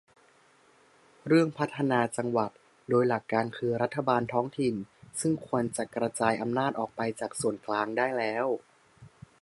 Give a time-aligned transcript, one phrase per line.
[1.27, 2.51] เรื่องพัฒนาจังหวัด
[2.89, 3.23] โดยหลัก
[3.57, 4.75] คือรัฐบาลท้องถิ่น
[5.19, 8.47] ซึ่งควรจะกระจายอำนาจออกไปจากส่วนกลางได้แล้ว